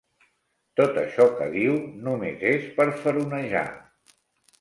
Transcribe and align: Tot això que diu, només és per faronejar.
Tot 0.79 0.95
això 1.01 1.27
que 1.41 1.49
diu, 1.55 1.75
només 2.07 2.47
és 2.53 2.65
per 2.79 2.87
faronejar. 3.03 3.63